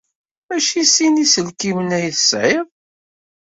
Maci 0.47 0.83
sin 0.93 1.13
n 1.13 1.21
yiselkimen 1.21 1.95
ay 1.97 2.07
tesɛid? 2.15 2.67